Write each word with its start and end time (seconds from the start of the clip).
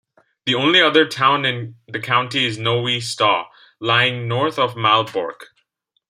The 0.47 0.55
only 0.55 0.81
other 0.81 1.07
town 1.07 1.45
in 1.45 1.75
the 1.87 1.99
county 1.99 2.43
is 2.47 2.57
Nowy 2.57 3.01
Staw, 3.03 3.49
lying 3.79 4.27
north 4.27 4.57
of 4.57 4.73
Malbork. 4.73 5.53